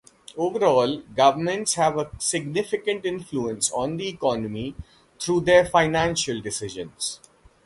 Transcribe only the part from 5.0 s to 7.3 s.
through their financial decisions.